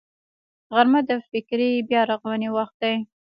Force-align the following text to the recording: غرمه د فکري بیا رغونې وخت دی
غرمه 0.73 1.01
د 1.09 1.11
فکري 1.29 1.71
بیا 1.89 2.01
رغونې 2.11 2.49
وخت 2.57 2.75
دی 2.81 2.95